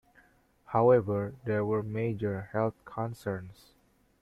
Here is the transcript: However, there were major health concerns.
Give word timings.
However, 0.65 1.35
there 1.45 1.63
were 1.63 1.83
major 1.83 2.49
health 2.53 2.73
concerns. 2.85 3.75